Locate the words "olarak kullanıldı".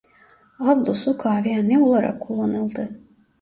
1.79-2.89